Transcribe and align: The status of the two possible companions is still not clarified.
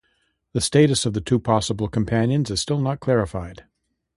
The 0.53 0.61
status 0.61 1.05
of 1.05 1.13
the 1.13 1.21
two 1.21 1.37
possible 1.39 1.87
companions 1.87 2.49
is 2.49 2.59
still 2.59 2.79
not 2.79 3.01
clarified. 3.01 3.65